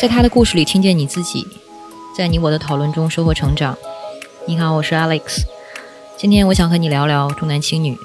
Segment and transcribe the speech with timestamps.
[0.00, 1.46] 在他的故事里听见你自己，
[2.16, 3.78] 在你我的讨论中收获成长。
[4.46, 5.44] 你好，我是 Alex，
[6.16, 7.96] 今天我想和你聊聊重男轻女。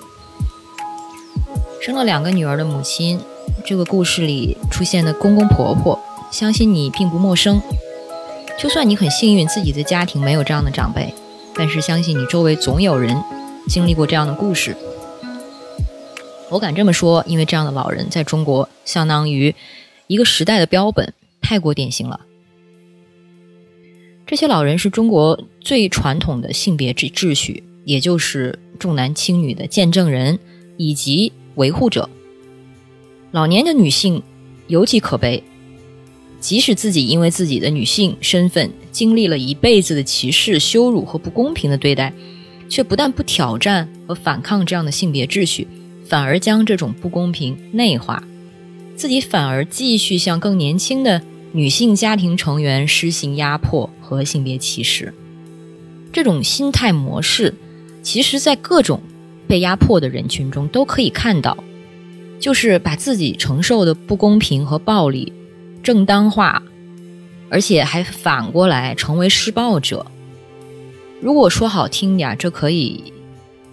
[1.82, 3.20] 生了两个女儿的母亲，
[3.66, 7.60] 这个故事里出现的公公婆婆，相信你并不陌生。
[8.60, 11.12] 就算你很幸运自己的家庭没有这样的长辈，
[11.56, 13.20] 但是相信你周围总有人
[13.68, 14.78] 经历过这样的故事。
[16.50, 19.54] 我敢这么说，因为这样的老人在中国相当于
[20.08, 21.14] 一个时代的标本。
[21.40, 22.20] 太过典型了。
[24.26, 30.38] 这些老人是中国最传统的性别秩秩序，也就是重男轻女的见证人
[30.76, 32.10] 以及维护者。
[33.32, 34.22] 老年的女性
[34.68, 35.42] 尤其可悲，
[36.42, 42.12] 即使自己因为自己的女性身份经历了一辈子的歧视、羞辱和不公平的对待，
[42.68, 45.66] 却不但不挑战和反抗这样的性别秩序，
[46.08, 48.24] 反而将这种不公平内化，
[48.96, 51.22] 自己反而继续向更年轻的。
[51.54, 55.14] 女性家庭成员施行压迫和性别歧视，
[56.12, 57.54] 这种心态模式，
[58.04, 59.02] 其实，在各种
[59.48, 61.58] 被压迫的人群中都可以看到，
[62.40, 65.32] 就是把自己承受的不公平和暴力
[65.82, 66.62] 正当化，
[67.50, 70.06] 而且还反过来成为施暴者。
[71.22, 73.14] 如果说好听点，这可以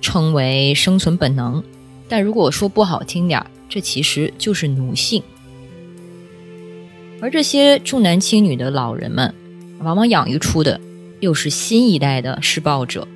[0.00, 1.60] 称为生存本能；
[2.08, 5.22] 但如果说不好听点，这其实就是奴性。
[7.20, 9.34] 而这些重男轻女的老人们，
[9.80, 10.78] 往往养育出的
[11.20, 13.08] 又是新一代的施暴者，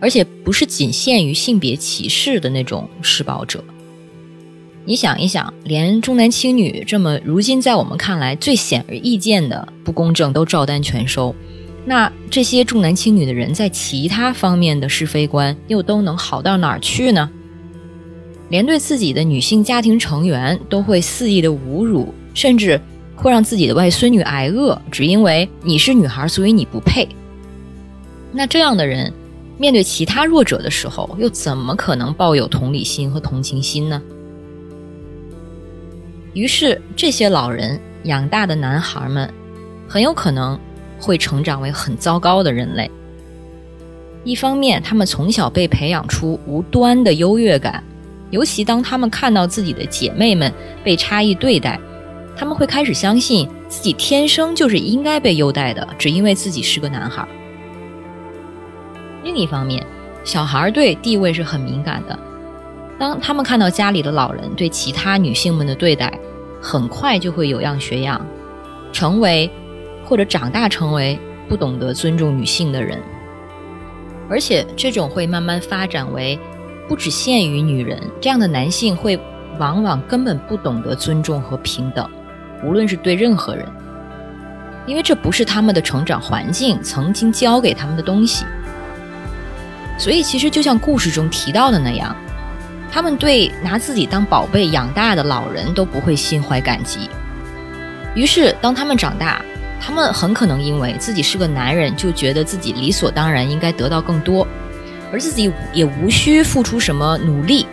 [0.00, 3.64] 而且不是仅限于性别歧视的那种施暴者。
[4.84, 11.34] 你想一想，连重男轻女这么如今在我们看来最显而易见的不公正都照单全收，
[11.84, 17.30] 那这些重男轻女的人在其他方面的是非观又都能好到哪儿去呢？
[18.48, 22.12] 连对自己的女性家庭成员都会肆意的侮辱。
[22.34, 22.80] 甚至
[23.14, 27.08] 会让自己的外孙女挨饿，只因为你是女孩，所以你不配。
[28.32, 29.12] 那这样的人，
[29.56, 34.02] 面对其他弱者的时候，又怎么可能抱有同理心和同情心呢？
[36.32, 39.32] 于是，这些老人养大的男孩们，
[39.86, 40.58] 很有可能
[40.98, 42.90] 会成长为很糟糕的人类。
[44.24, 47.84] 一方面，他们从小被培养出无端的优越感，
[48.34, 50.52] 尤其当他们看到自己的姐妹们
[50.82, 51.78] 被差异对待。
[52.36, 57.24] 他们会开始相信自己天生就是应该被优待的，只因为自己是个男孩。
[59.22, 59.86] 另一方面，
[60.24, 62.18] 小孩对地位是很敏感的，
[62.98, 66.12] 当他们看到家里的老人对其他女性们的对待，
[66.60, 68.20] 很快就会有样学样，
[68.92, 69.48] 成为
[70.04, 71.16] 或者长大成为
[71.48, 73.00] 不懂得尊重女性的人。
[74.28, 76.36] 而且，这种会慢慢发展为
[76.88, 79.18] 不只限于女人，这样的男性会
[79.58, 82.08] 往往根本不懂得尊重和平等。
[82.62, 83.66] 无论是对任何人，
[84.86, 88.44] 因为这不是他们的成长环境曾经教给他们的东西，
[89.98, 92.14] 所以其实就像故事中提到的那样，
[92.90, 97.08] 他们对拿自己当宝贝养大的老人都不会心怀感激。
[98.14, 99.42] 于是，当他们长大，
[99.80, 104.46] 他们很可能因为自己是个男人，就觉得自己理所当然应该得到更多，
[105.14, 107.64] 而自己也无需付出什么努力，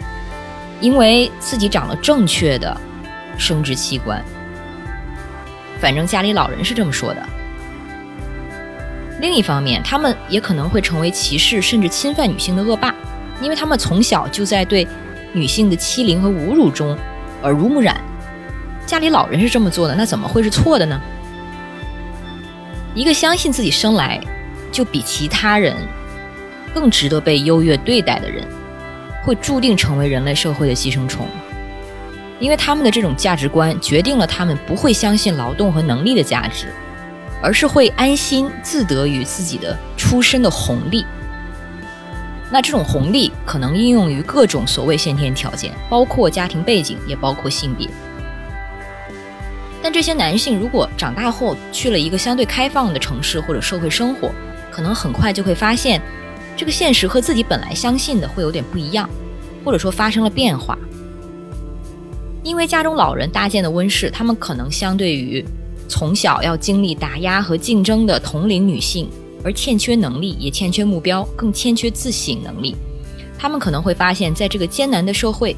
[0.80, 2.80] 因为自己长了正确的
[3.36, 4.24] 生殖器官。
[5.80, 7.30] 反正家里老人是这么说的。
[9.20, 12.94] 另一方面，他们也可能会成为歧视甚至侵犯女性的恶霸，
[13.42, 14.88] 因为他们从小就在对
[15.34, 16.96] 女性的欺凌和侮辱中
[17.42, 18.00] 耳濡目染。
[18.86, 21.02] 家里老人是这么做的，那怎么会是错的呢？
[22.94, 24.22] 一个相信自己生来
[24.72, 25.76] 就比其他人
[26.74, 28.46] 更值得被优越对待的人，
[29.24, 31.28] 会注定成为人类社会的寄生虫。
[32.40, 36.74] 因为他们的这种价值观决定了他们不会相信劳动和能力的价值，
[37.42, 41.06] 而是会安心自得于自己的出身的红利。
[42.50, 47.88] 那这种红利可能应用于各种所谓先天条件，包括家庭背景，也包括性别。
[49.84, 54.32] 但这些男性如果长大后去了一个相对开放的城市或者社会生活，
[54.70, 56.02] 可能很快就会发现，
[56.62, 59.10] 这个现实和自己本来相信的会有点不一样，
[59.66, 60.78] 或者说发生了变化。
[62.44, 65.44] 因为家中老人搭建的温室，他们可能相对于
[65.88, 69.10] 从小要经历打压和竞争的同龄女性，
[69.44, 72.76] 而欠缺能力，也欠缺目标，更欠缺自省能力。
[73.40, 75.56] 他们可能会发现，在这个艰难的社会，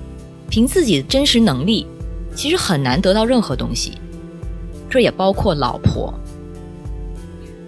[0.49, 1.85] 凭自己的真实能力，
[2.33, 3.91] 其实很难得到任何东西。
[4.89, 6.13] 这也包括老婆。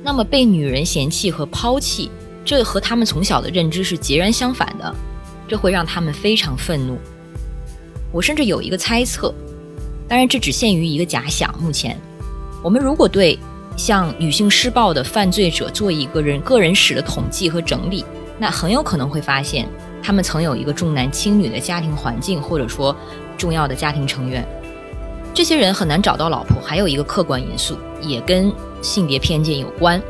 [0.01, 2.09] 那么被女人嫌弃和抛弃，
[2.45, 4.95] 这和他们从小的认知是截然相反的。
[5.47, 6.97] 这会让他们非常愤怒。
[8.11, 9.31] 我甚至有一个猜测，
[10.07, 11.53] 当然这只限于一个假想。
[11.61, 11.99] 目前，
[12.63, 13.37] 我们如果对
[13.77, 18.03] 向女性施暴的犯罪者做一个人个人史的统计和整理，
[18.39, 19.69] 那很有可能会发现，
[20.01, 22.95] 他们曾有一个重男轻女的家庭环境，或者说
[23.37, 24.43] 重要的家庭成员。
[25.31, 28.51] 这些人很难找到老婆，还有一个客观因素，也跟
[28.81, 30.01] 性别偏见有关。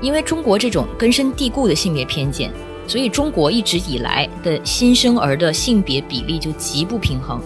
[0.00, 2.50] 因为中国这种根深蒂固的性别偏见，
[2.86, 7.40] 所以中国一直以来的新生儿的性别比例就极不平衡。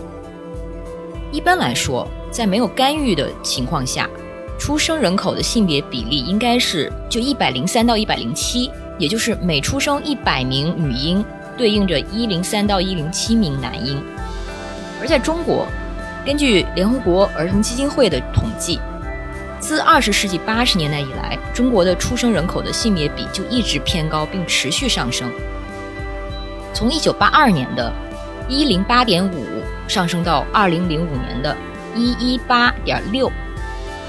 [1.31, 4.09] 一般来说，在没有干预的情况下，
[4.59, 11.25] 出生人口的性别比例应该是就一百零三到一百零七，也就是每出生一百名女婴
[11.57, 13.99] 对应着一零三到一零七名男婴。
[15.01, 15.67] 而在中国，
[16.25, 18.79] 根据联合国儿童基金会的统计，
[19.63, 25.31] 自二十世纪八十年代以来，中国的出生人口的性别比就一直偏高，并持续上升。
[26.75, 27.93] 从一九八二年的
[28.49, 31.57] 一零八点五上升到二零零五年的
[31.95, 33.31] 一一八点六，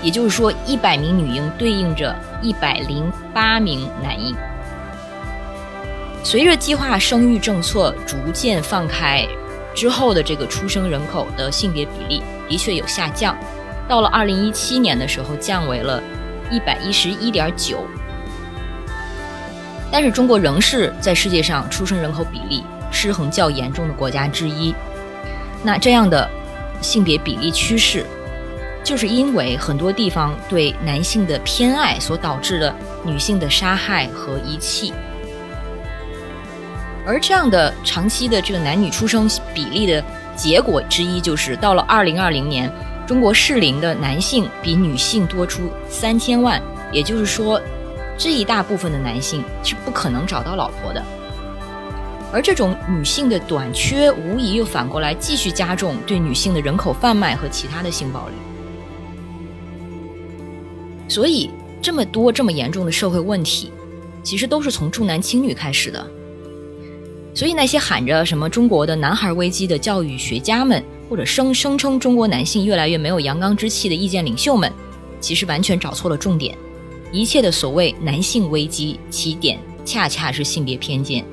[0.01, 4.35] 也就是说，一百名女婴对应着一百零八名男婴。
[6.23, 9.23] 随着计划生育政策逐渐放开。
[9.75, 13.35] 之后的这个出生人口的性别比例的确有下降，
[13.93, 16.01] 到了二零一七年的时候降为了
[16.49, 17.77] 一百一十一点九，
[19.91, 24.73] 但是中国仍是在世界上出生人口比例失衡较严重的国家之一。
[25.61, 26.27] 那这样的
[26.81, 28.03] 性别比例趋势，
[28.83, 34.91] 就是因为很多地方对男性的偏爱所导致的女性的杀害和遗弃。
[37.05, 40.03] 而这样的长期的这个男女出生比例的
[40.35, 42.67] 结果之一，就是到了二零二零年，
[43.05, 46.61] 中国适龄的男性比女性多出三千万，
[46.91, 47.61] 也就是说，
[48.17, 51.03] 这一大部分的男性是不可能找到老婆的。
[52.31, 58.33] 而这种女性的短缺，无疑又反过来继续加重对女性的人口贩卖和其他的性暴力。
[61.07, 61.51] 所以，
[61.81, 63.71] 这么多这么严重的社会问题，
[64.23, 66.07] 其实都是从重男轻女开始的。
[67.35, 74.71] 所以那些喊着什么中国的男孩危机的教育学家们，或者声声称中国男性越来越没有阳刚之气的意见领袖们，
[75.19, 76.55] 其实完全找错了重点。
[77.11, 81.25] 一切的所谓男性危机起点，恰恰是性别偏见，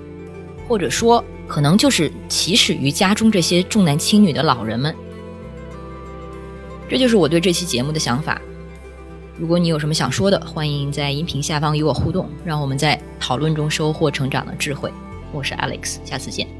[0.66, 4.94] 或者说可能就是起始于家中这些重男轻女的老人们。
[6.88, 8.40] 这就是我对这期节目的想法。
[9.38, 14.90] 如果你有什么想说的，欢迎在音频下方与我互动，让我们在讨论中收获成长的智慧。
[15.32, 16.59] 我是 Alex，下次见。